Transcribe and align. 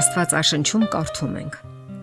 Աստվածաշնչում 0.00 0.84
կարդում 0.94 1.32
ենք. 1.36 1.56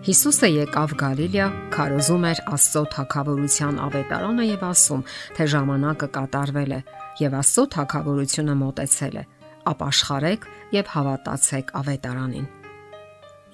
Հիսուսը 0.06 0.48
եկավ 0.48 0.92
Գալիլեա, 1.00 1.46
քարոզում 1.74 2.26
էր 2.28 2.40
Աստծո 2.54 2.82
թակավորության 2.94 3.80
ավետարանը 3.82 4.44
եւ 4.48 4.62
ասում, 4.68 5.02
թե 5.38 5.46
ժամանակը 5.54 6.08
կատարվել 6.14 6.74
է 6.76 6.78
եւ 7.22 7.34
Աստծո 7.38 7.64
թակավորությունը 7.74 8.54
մոտեցել 8.60 9.18
է։ 9.18 9.24
Ապաշխարեք 9.72 10.46
եւ 10.76 10.92
հավատացեք 10.94 11.74
ավետարանին։ 11.82 12.46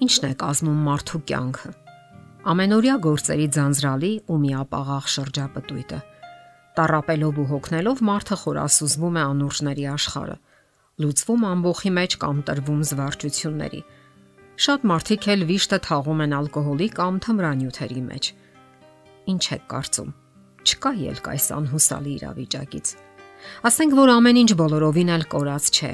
Ինչն 0.05 0.29
է 0.29 0.31
կազմում 0.45 0.85
մարդու 0.91 1.23
կյանքը։ 1.33 1.73
Ամենօրյա 2.53 2.95
գործերի 3.09 3.49
ձանձրալի 3.57 4.13
ու 4.29 4.39
միապաղաղ 4.45 5.11
շրջապտույտը։ 5.15 5.99
Տարապելով 6.75 7.41
ու 7.41 7.49
հոգնելով 7.55 8.07
մարդը 8.13 8.41
խորասուզվում 8.45 9.15
է 9.15 9.25
անուրջների 9.25 9.85
աշխարը, 9.95 10.39
լուծվում 11.01 11.45
ամբողջի 11.55 11.91
մեջ 11.95 12.17
կամ 12.21 12.41
տրվում 12.45 12.81
զվարճությունների 12.91 13.81
Շատ 14.55 14.85
մարդիկ 14.87 15.25
էլ 15.33 15.41
վիշտը 15.49 15.77
թաղում 15.83 16.21
են 16.23 16.33
ալկոհոլի 16.37 16.85
կամ 16.95 17.15
թմրանյութերի 17.25 18.03
մեջ։ 18.05 18.27
Ինչ 19.31 19.43
եք 19.55 19.63
կարծում։ 19.73 20.11
Չկա 20.65 20.91
ելք 21.05 21.25
այս 21.33 21.47
անհուսալի 21.55 22.13
իրավիճակից։ 22.15 22.91
Ասենք 23.67 23.95
որ 23.99 24.11
ամեն 24.15 24.39
ինչ 24.41 24.51
բոլորովին 24.61 25.11
էլ 25.15 25.25
կորած 25.35 25.67
չէ։ 25.75 25.91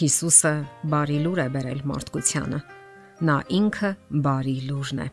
Հիսուսը 0.00 0.52
բարի 0.92 1.18
լուր 1.26 1.40
է 1.46 1.46
բերել 1.54 1.84
մարդկությանը։ 1.92 2.58
Նա 3.26 3.36
ինքը 3.60 3.90
բարի 4.26 4.56
լուրն 4.66 4.98
է։ 5.06 5.08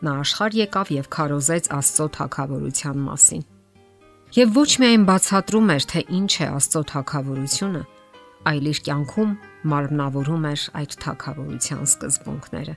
Նա 0.00 0.12
աշխարհ 0.20 0.58
եկավ 0.60 0.92
եւ 1.00 1.08
քարոզեց 1.16 1.70
Աստծո 1.80 2.06
թակավորության 2.20 3.00
մասին։ 3.08 3.42
Եվ 4.36 4.52
ոչ 4.60 4.70
միայն 4.84 5.04
բացատրում 5.08 5.72
էր, 5.74 5.88
թե 5.90 6.00
ինչ 6.20 6.32
է 6.36 6.46
Աստծո 6.60 6.82
թակավորությունը, 6.92 7.82
այլ 8.48 8.68
իր 8.70 8.78
կյանքում 8.86 9.32
մարմնավորում 9.70 10.46
էր 10.50 10.62
այդ 10.80 10.94
թակավորության 11.04 11.82
սկզբունքները։ 11.90 12.74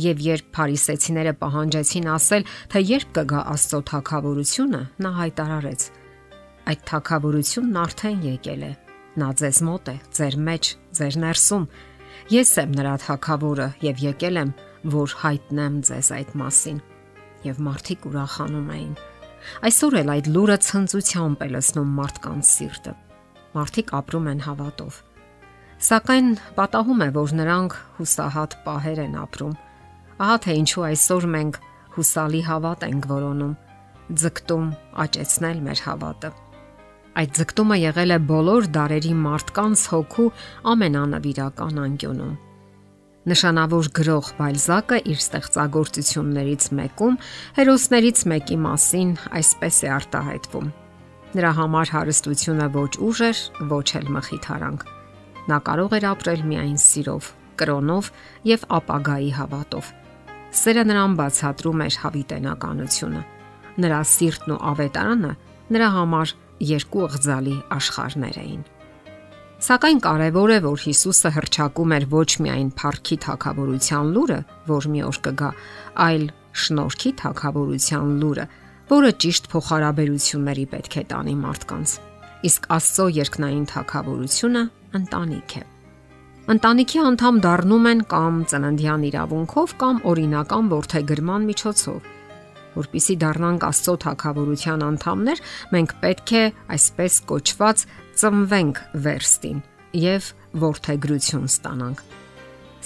Եվ 0.00 0.22
երբ 0.24 0.50
փարիսեցիները 0.54 1.32
պահանջեցին 1.40 2.06
ասել, 2.14 2.44
թե 2.70 2.82
երբ 2.90 3.08
կգա 3.16 3.40
Աստծո 3.54 3.80
թակավորությունը, 3.90 4.82
նա 5.02 5.10
հայտարարեց. 5.18 5.82
այդ 6.70 6.80
թակավորությունն 6.86 7.76
արդեն 7.80 8.18
եկել 8.30 8.62
է։ 8.62 8.72
Նա 9.20 9.28
ձեզ 9.40 9.58
մոտ 9.66 9.88
է, 9.90 9.96
ձեր 10.16 10.34
մեջ, 10.46 10.64
ձեր 11.00 11.14
ներսում։ 11.24 11.64
Ես 12.30 12.52
եմ 12.62 12.74
նրա 12.78 12.94
թակավորը 13.04 13.68
եւ 13.90 14.02
եկել 14.06 14.40
եմ, 14.44 14.50
որ 14.94 15.14
հայտնեմ 15.24 15.74
ձեզ 15.90 16.12
այդ 16.20 16.30
մասին։ 16.44 16.80
Եվ 17.50 17.62
մարդիկ 17.66 18.08
ուրախանում 18.12 18.72
էին։ 18.76 18.94
Այսօր 19.66 20.00
էլ 20.04 20.14
այդ 20.14 20.26
լուրը 20.36 20.58
ցնծությամբ 20.70 21.38
է 21.40 21.48
լցնում 21.56 21.94
մարդկանց 22.00 22.50
սիրտը 22.54 23.09
մարդիկ 23.56 23.94
ապրում 24.00 24.28
են 24.30 24.44
հավատով։ 24.46 25.00
Սակայն 25.80 26.28
պատահում 26.58 27.00
է, 27.00 27.08
որ 27.16 27.34
նրանք 27.40 27.76
հուսահատ 27.98 28.56
պահեր 28.66 29.00
են 29.06 29.14
ապրում։ 29.24 29.54
Ահա 30.20 30.36
թե 30.44 30.56
ինչու 30.60 30.84
այսօր 30.90 31.26
մենք 31.34 31.58
հուսալի 31.96 32.42
հավատ 32.50 32.84
ենք 32.90 33.08
որոնում, 33.10 33.54
ձգտում 34.20 34.66
աճեցնել 35.04 35.64
մեր 35.70 35.82
հավատը։ 35.86 36.30
Այդ 37.20 37.32
ձգտումը 37.40 37.76
եղել 37.80 38.14
է 38.14 38.18
բոլոր 38.28 38.68
դարերի 38.76 39.14
մարդկանց 39.24 39.80
հոգու 39.94 40.28
ամենանվիրական 40.74 41.80
անկյունում։ 41.86 42.36
Նշանավոր 43.30 43.88
գրող 43.98 44.28
Բալզակը 44.38 44.98
իր 45.10 45.18
ստեղծագործություններից 45.20 46.68
մեկում 46.78 47.18
հերոսներից 47.58 48.22
մեկի 48.32 48.56
մասին 48.64 49.10
այսպես 49.40 49.80
է 49.84 49.90
արտահայտվում. 49.96 50.70
Նրա 51.30 51.50
համար 51.54 51.90
հարստությունը 51.94 52.64
ոչ 52.74 52.92
ուժ 53.06 53.18
էր, 53.22 53.40
ոչ 53.70 53.88
էլ 54.00 54.08
մխիթարանք։ 54.16 54.80
Նա 55.50 55.58
կարող 55.66 55.92
էր 55.98 56.06
ապրել 56.10 56.40
միայն 56.50 56.78
սիրով, 56.82 57.28
կրոնով 57.60 58.08
եւ 58.50 58.64
ապագայի 58.78 59.30
հավատով։ 59.38 59.90
Սերը 60.60 60.84
նրան 60.90 61.14
բացատրում 61.20 61.84
էր 61.86 61.98
հավիտենականությունը։ 62.02 63.22
Նրա 63.84 64.00
սիրտն 64.10 64.54
ու 64.56 64.60
ավետարանը 64.70 65.32
նրա 65.70 65.88
համար 65.94 66.34
երկու 66.70 67.04
ըղձալի 67.06 67.56
աշխարհներ 67.78 68.40
էին։ 68.42 68.64
Սակայն 69.60 69.98
կարևոր 70.02 70.50
է, 70.50 70.58
որ 70.64 70.82
Հիսուսը 70.88 71.30
հրճակում 71.36 71.94
էր 71.94 72.04
ոչ 72.10 72.30
միայն 72.42 72.68
փառքի 72.80 73.16
թակավորության 73.22 74.12
լուրը, 74.16 74.38
որ 74.70 74.86
մի 74.90 75.02
օր 75.06 75.18
կգա, 75.26 75.50
այլ 76.10 76.24
շնորհքի 76.64 77.10
թակավորության 77.20 78.14
լուրը, 78.24 78.46
որը 78.90 79.10
ճիշտ 79.22 79.44
փոխհարաբերությունների 79.52 80.64
պետք 80.70 80.94
է 80.98 81.02
տանի 81.10 81.34
մարդկանց։ 81.40 81.90
Իսկ 82.48 82.64
Աստծո 82.74 83.04
երկնային 83.20 83.66
թակավորությունը 83.70 84.62
ընտանիք 84.98 85.54
է։ 85.60 85.62
Ընտանիքի 86.50 87.00
անդամ 87.06 87.36
դառնում 87.44 87.86
են 87.90 88.00
կամ 88.10 88.38
ծննդյան 88.50 89.04
իրավունքով 89.10 89.74
կամ 89.82 90.00
օրինական 90.10 90.70
ворթեգրման 90.72 91.46
միջոցով։ 91.50 92.08
Որպիսի 92.80 93.16
դառնանք 93.22 93.66
Աստծո 93.70 93.94
թակավորության 94.04 94.84
անդամներ, 94.90 95.42
մենք 95.74 95.94
պետք 96.02 96.32
է 96.40 96.44
այսպես 96.74 97.18
կոչված 97.30 97.84
ծնվենք 98.22 98.82
վերստին 99.06 99.60
եւ 100.00 100.30
ворթեգրություն 100.64 101.50
ստանանք։ 101.50 102.06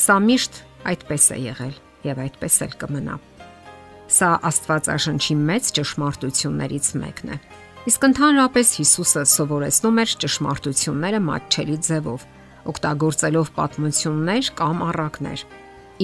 Սա 0.04 0.18
միշտ 0.28 0.64
այդպես 0.92 1.30
է 1.32 1.38
եղել 1.48 1.78
եւ 2.10 2.26
այդպես 2.28 2.60
էլ 2.68 2.76
կմնա։ 2.84 3.16
Սա 4.14 4.28
Աստվածաշնչի 4.46 5.34
մեծ 5.42 5.68
ճշմարտություններից 5.74 6.88
մեկն 7.00 7.30
է։ 7.34 7.38
Իսկ 7.90 8.04
ընդհանրապես 8.08 8.68
Հիսուսը 8.78 9.22
սովորեցնում 9.32 9.96
էր 10.04 10.12
ճշմարտությունները 10.24 11.20
մատչելի 11.24 11.78
ձևով, 11.88 12.26
օգտագործելով 12.70 13.50
պատմություններ 13.58 14.50
կամ 14.60 14.84
առակներ։ 14.88 15.42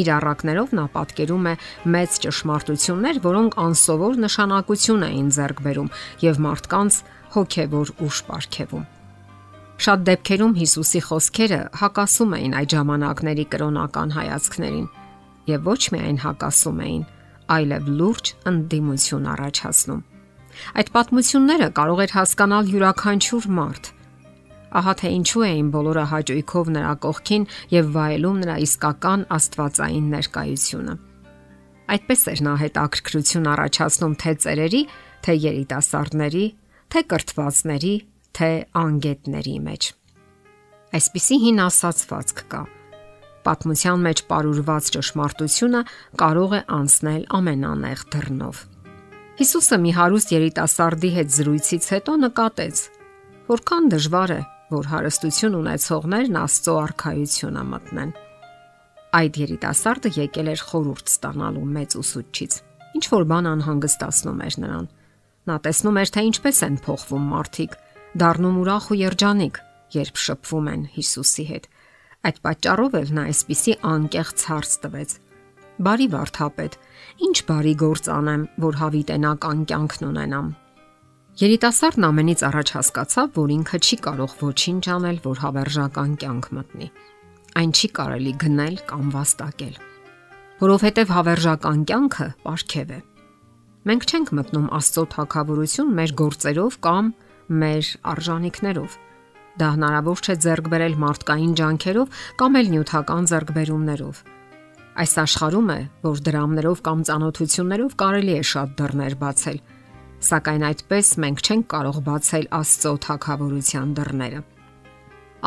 Իր 0.00 0.10
առակներով 0.16 0.74
նա 0.80 0.86
պատկերում 0.96 1.46
է 1.50 1.54
մեծ 1.94 2.18
ճշմարտություններ, 2.24 3.22
որոնք 3.30 3.56
անսովոր 3.64 4.18
նշանակություն 4.26 5.06
էին 5.10 5.30
ձեռք 5.38 5.62
բերում 5.70 5.92
եւ 6.26 6.42
մարդկանց 6.50 6.98
հոգեվոր 7.36 7.94
ուժ 8.10 8.20
ապարգևում։ 8.26 8.84
Շատ 9.80 10.04
դեպքերում 10.10 10.58
Հիսուսի 10.60 11.00
խոսքերը 11.06 11.60
հակասում 11.80 12.34
էին 12.36 12.58
այդ 12.58 12.74
ժամանակների 12.74 13.46
կրոնական 13.54 14.14
հայացքներին 14.18 14.86
եւ 15.50 15.70
ոչ 15.70 15.80
միայն 15.94 16.18
հակասում 16.26 16.80
էին, 16.84 17.04
այլև 17.54 17.90
լուրջ 18.00 18.30
ընդդիմություն 18.50 19.28
առաջացնում։ 19.34 20.00
Այդ 20.80 20.88
պատմությունները 20.94 21.68
կարող 21.78 22.02
էր 22.04 22.14
հասկանալ 22.16 22.70
յուրաքանչյուր 22.74 23.46
մարդ։ 23.58 23.90
Ահա 24.80 24.94
թե 25.00 25.12
ինչու 25.18 25.44
էին 25.50 25.68
բոլորը 25.74 26.04
հաճույքով 26.10 26.72
նրա 26.76 26.92
կողքին 27.04 27.46
եւ 27.74 27.92
վայելում 27.96 28.40
նրա 28.44 28.56
իսկական 28.66 29.24
աստվածային 29.36 30.10
ներկայությունը։ 30.14 30.94
Այդպես 31.90 32.20
էր 32.30 32.42
նա 32.46 32.54
հետաքրքրություն 32.60 33.48
առաջացնում 33.50 34.14
թե 34.22 34.34
ծերերի, 34.46 34.82
թե 35.26 35.32
երիտասարդների, 35.50 36.44
թե 36.90 37.00
կրթվածների, 37.10 37.94
թե 38.38 38.50
անգետների 38.84 39.56
մեջ։ 39.66 39.94
Այսպիսի 41.00 41.40
հին 41.46 41.64
ասացվածք 41.66 42.46
կա 42.50 42.62
պատմության 43.46 44.04
մեջ 44.06 44.22
parurված 44.30 44.88
ճշմարտությունը 44.94 45.80
կարող 46.20 46.54
է 46.58 46.60
անցնել 46.76 47.22
ամենանեղ 47.38 48.04
դռնով։ 48.14 48.62
Հիսուսը 49.40 49.76
մի 49.80 49.92
հարուստ 49.96 50.32
երիտասարդի 50.36 51.10
հետ 51.16 51.30
զրույցից 51.36 51.84
հետո 51.94 52.16
նկատեց, 52.24 52.82
որքան 53.50 53.88
դժվար 53.94 54.32
է, 54.34 54.40
որ 54.70 54.90
հարստություն 54.90 55.56
ունեցողներն 55.60 56.36
Աստծո 56.40 56.74
արխայությունը 56.80 57.62
մտնեն։ 57.70 58.12
Այդ 59.20 59.38
երիտասարդը 59.40 60.12
եկել 60.20 60.50
էր 60.52 60.60
խորուրդ 60.70 61.10
ստանալու 61.10 61.64
մեծ 61.80 61.96
ուսուցչից։ 62.00 62.58
Ինչ 63.00 63.04
որ 63.10 63.24
բան 63.32 63.48
անհանգստացնում 63.50 64.44
էր 64.46 64.56
նրան։ 64.60 64.86
Նա 65.50 65.56
տեսնում 65.64 65.98
էր, 66.04 66.12
թե 66.14 66.22
ինչպես 66.30 66.62
են 66.68 66.76
փոխվում 66.84 67.26
մարդիկ, 67.32 67.76
դառնում 68.20 68.60
ուրախ 68.60 68.86
ու 68.90 69.00
երջանիկ, 69.00 69.60
երբ 69.96 70.20
շփվում 70.20 70.70
են 70.70 70.82
Հիսուսի 71.00 71.44
հետ 71.50 71.70
Այդ 72.20 72.38
պատճառով 72.44 72.96
էլ 72.98 73.12
նա 73.16 73.22
այսպիսի 73.30 73.74
անկեղծ 73.90 74.42
հարց 74.50 74.72
տվեց. 74.82 75.12
Բարի 75.80 76.06
վարդապետ, 76.12 76.74
ինչ 77.26 77.36
բարի 77.48 77.72
գործ 77.80 78.10
անեմ, 78.12 78.42
որ 78.60 78.76
հավիտենական 78.80 79.62
կյանքն 79.70 80.06
ունենամ։ 80.10 80.50
Երիտասարդն 81.40 82.06
ամենից 82.10 82.42
առաջ 82.50 82.72
հասկացավ, 82.76 83.30
որ 83.40 83.54
ինքը 83.56 83.80
չի 83.80 83.96
կարող 84.04 84.34
ոչինչ 84.40 84.82
անել, 84.92 85.20
որ 85.24 85.40
հավերժական 85.40 86.10
կյանք 86.20 86.48
մտնի։ 86.60 86.88
Այն 87.60 87.72
չի 87.80 87.88
կարելի 87.96 88.32
գնել 88.44 88.76
կամ 88.90 89.04
վաստակել, 89.16 89.76
որովհետև 90.60 91.14
հավերժական 91.16 91.84
կյանքը 91.88 92.26
ապարքև 92.30 92.92
է։ 92.92 93.00
Մենք 93.88 94.10
չենք 94.10 94.32
մտնում 94.36 94.68
Աստծո 94.76 95.04
թակավորություն 95.16 95.94
մեր 95.96 96.12
գործերով 96.20 96.76
կամ 96.84 97.14
մեր 97.64 97.94
արժանինքներով 98.12 98.98
Դա 99.58 99.68
հնարավոր 99.74 100.20
չէ 100.22 100.34
ձեռք 100.44 100.68
բերել 100.70 100.94
մարդկային 101.02 101.54
ջանքերով 101.58 102.20
կամ 102.40 102.58
էլ 102.60 102.70
նյութական 102.74 103.26
ձեռքբերումներով։ 103.30 104.22
Այս 105.00 105.12
աշխարհում 105.22 105.68
է, 105.74 105.80
որ 106.06 106.22
դրամներով 106.26 106.80
կամ 106.86 107.02
ծանոթություններով 107.08 107.92
կարելի 108.02 108.34
է 108.36 108.42
շատ 108.50 108.72
դռներ 108.80 109.14
բացել, 109.20 109.58
սակայն 110.30 110.64
այդպես 110.70 111.12
մենք 111.24 111.42
չենք 111.46 111.66
կարող 111.74 112.00
բացել 112.10 112.48
Աստծո 112.60 112.92
թակավորության 113.06 113.92
դռները։ 114.00 114.40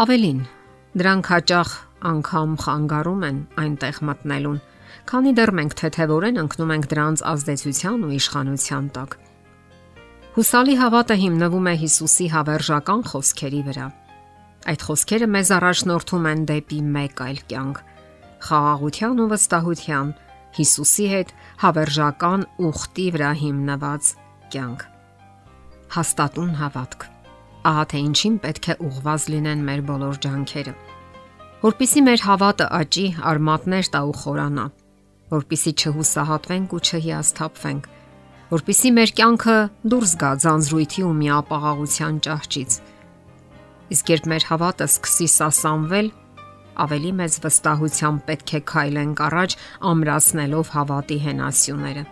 Ավելին, 0.03 0.39
դրանք 0.97 1.29
հաճախ 1.33 1.73
անգամ 2.13 2.55
խանգարում 2.63 3.27
են 3.29 3.37
այնտեղ 3.63 3.99
մտնելուն, 4.09 4.57
քանի 5.13 5.31
դեռ 5.37 5.51
մենք 5.59 5.77
թեթևորեն 5.83 6.41
ընկնում 6.43 6.73
ենք 6.73 6.89
դրանց 6.93 7.23
ազդեցության 7.33 8.07
ու 8.07 8.15
իշխանության 8.17 8.89
տակ։ 8.97 9.15
Հուսալի 10.33 10.73
հավատը 10.79 11.15
հիմնվում 11.21 11.67
է 11.69 11.71
Հիսուսի 11.77 12.25
հավերժական 12.33 13.01
խոսքերի 13.05 13.59
վրա։ 13.67 13.83
Այդ 14.71 14.85
խոսքերը 14.87 15.27
մեզ 15.29 15.51
առաջնորդում 15.57 16.25
են 16.31 16.41
դեպի 16.49 16.79
մեկ 16.95 17.21
այլ 17.25 17.41
կյանք՝ 17.51 17.81
խաղաղության 18.47 19.21
ու 19.21 19.27
վստահության, 19.33 20.09
Հիսուսի 20.57 21.05
հետ 21.13 21.35
հավերժական 21.65 22.47
ուխտի 22.65 23.07
վրա 23.13 23.31
հիմնված 23.43 24.09
կյանք։ 24.57 24.87
Հաստատուն 25.93 26.51
հավատք։ 26.63 27.07
Ահա 27.69 27.83
թե 27.93 28.05
ինչին 28.09 28.37
պետք 28.41 28.65
է 28.73 28.77
ուղված 28.89 29.31
լինեն 29.37 29.65
մեր 29.69 29.87
բոլոր 29.93 30.21
ջանքերը։ 30.25 30.77
Որպիսի 31.61 32.07
մեր 32.09 32.23
հավատը 32.33 32.71
աճի, 32.81 33.07
արմատներ 33.21 33.85
տա 33.93 34.01
ու 34.09 34.17
խորանա, 34.23 34.65
որպիսի 35.37 35.71
չհուսահատվենք 35.77 36.73
ու 36.73 36.81
չհիասթափվենք, 36.89 37.93
որpիսի 38.53 38.89
մեր 38.93 39.11
կյանքը 39.17 39.53
դուրս 39.89 40.11
գա 40.21 40.29
ձանձրույթի 40.43 41.03
ու 41.07 41.13
միապաղաղության 41.17 42.17
ճահճից։ 42.25 42.73
Իսկ 43.93 44.09
երբ 44.13 44.25
մեր 44.29 44.43
հավատը 44.49 44.85
սկսի 44.91 45.27
սասանվել, 45.33 46.09
ավելի 46.83 47.11
մեծ 47.17 47.37
վստահությամբ 47.45 48.21
պետք 48.27 48.53
է 48.53 48.59
քայլենք 48.69 49.23
առաջ, 49.27 49.55
ամրացնելով 49.89 50.69
հավատի 50.73 51.17
հենասյուները։ 51.23 52.03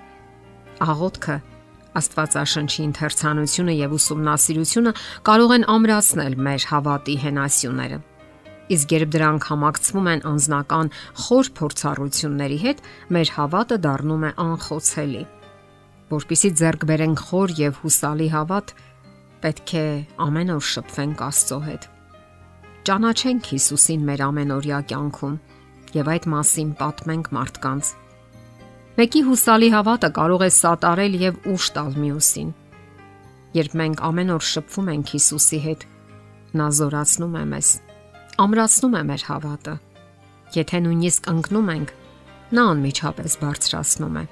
Աղոթքը 0.82 1.36
Աստվածաշնչի 2.02 2.82
ընթերցանությունը 2.88 3.76
եւ 3.78 3.94
ուսումնասիրությունը 4.00 4.94
կարող 5.28 5.54
են 5.58 5.68
ամրացնել 5.76 6.38
մեր 6.48 6.66
հավատի 6.72 7.18
հենասյուները։ 7.26 8.00
Իսկ 8.72 8.96
երբ 8.96 9.14
դրանք 9.18 9.46
համակցվում 9.52 10.10
են 10.16 10.26
անznական 10.32 10.90
խոր 11.28 11.52
փորձառությունների 11.62 12.60
հետ, 12.66 12.84
մեր 13.12 13.36
հավատը 13.36 13.80
դառնում 13.86 14.28
է 14.32 14.34
անխոցելի 14.48 15.24
որpիսի 16.12 16.50
ձեռք 16.60 16.84
բերենք 16.90 17.22
խոր 17.30 17.54
եւ 17.62 17.80
հուսալի 17.82 18.28
հավատ, 18.34 18.74
պետք 19.42 19.74
է 19.82 19.86
ամեն 20.26 20.54
օր 20.56 20.66
շփվենք 20.72 21.22
Աստծո 21.28 21.60
հետ։ 21.68 21.88
Ճանաչենք 22.88 23.50
Հիսուսին 23.52 24.06
մեր 24.10 24.24
ամենօրյա 24.28 24.80
կյանքում 24.92 25.36
եւ 25.96 26.10
այդ 26.12 26.28
մասին 26.34 26.74
պատմենք 26.82 27.30
մարդկանց։ 27.38 27.92
Մեկի 28.98 29.22
հուսալի 29.28 29.70
հավատը 29.76 30.10
կարող 30.18 30.44
է 30.46 30.50
սատարել 30.58 31.16
եւ 31.22 31.40
ուշ 31.52 31.70
տալ 31.78 31.96
մյուսին։ 32.02 32.52
Երբ 33.62 33.78
մենք 33.82 34.04
ամեն 34.08 34.34
օր 34.36 34.46
շփվում 34.52 34.92
ենք 34.92 35.14
Հիսուսի 35.16 35.60
հետ, 35.68 35.88
նա 36.60 36.68
զորացնում 36.82 37.40
է 37.40 37.46
մեզ, 37.52 37.72
ամրացնում 38.46 39.00
է 39.00 39.04
մեր 39.12 39.26
հավատը։ 39.32 39.74
Եթե 40.58 40.84
նույնիսկ 40.86 41.32
ընկնում 41.32 41.74
ենք, 41.76 41.96
նա 42.52 42.64
անմիջապես 42.72 43.36
բարձրացնում 43.42 44.22
է։ 44.22 44.24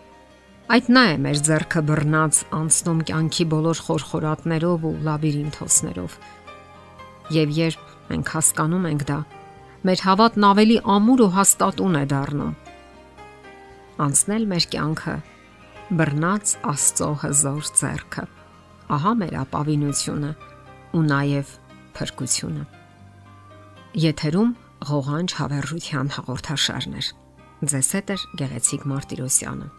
Այդ 0.70 0.90
նա 0.94 1.02
է 1.10 1.14
մեր 1.18 1.38
зерքը 1.48 1.82
բռնած 1.82 2.40
անցնում 2.54 3.00
կյանքի 3.10 3.46
բոլոր 3.50 3.80
խորխորատներով 3.88 4.84
ու 4.86 4.92
լաբիրինթոսներով։ 5.08 6.18
Եվ 7.34 7.56
երբ 7.58 7.88
մենք 8.10 8.30
հասկանում 8.36 8.86
ենք 8.90 9.06
դա, 9.10 9.18
մեր 9.90 10.04
հավատն 10.06 10.46
ավելի 10.50 10.78
ամուր 10.96 11.24
ու 11.26 11.30
հաստատուն 11.40 11.98
է 11.98 12.04
դառնում։ 12.14 12.54
Անցնել 14.06 14.46
մեր 14.54 14.70
կյանքը 14.76 15.16
բռնած 15.90 16.54
Աստծո 16.76 17.10
հզոր 17.26 17.74
зерքը։ 17.82 18.28
Ահա 18.94 19.18
մեր 19.26 19.36
ապավինությունը 19.42 20.32
ու 20.94 21.06
նաև 21.10 21.58
փրկությունը։ 21.98 22.70
Եթերում 24.06 24.56
ղողանջ 24.94 25.38
հավերժության 25.42 26.16
հաղորդաշարներ։ 26.20 27.14
Ձեզ 27.74 27.94
հետ 27.98 28.14
է 28.14 28.24
գեղեցիկ 28.38 28.90
Մարտիրոսյանը։ 28.94 29.79